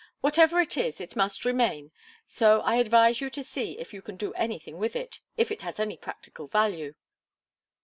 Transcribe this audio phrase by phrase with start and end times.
[0.21, 1.91] Whatever it is, it must remain,
[2.25, 5.61] so I advise you to see if you can do anything with it, if it
[5.61, 6.95] has any practical value."